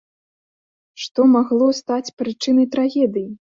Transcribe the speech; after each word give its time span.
Што 1.03 1.27
магло 1.35 1.69
стаць 1.81 2.13
прычынай 2.25 2.71
трагедыі? 2.75 3.27